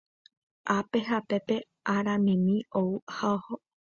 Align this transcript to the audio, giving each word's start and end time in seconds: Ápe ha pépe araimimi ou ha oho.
Ápe 0.77 0.99
ha 1.07 1.17
pépe 1.29 1.57
araimimi 1.95 2.57
ou 2.79 2.89
ha 3.15 3.23
oho. 3.35 3.53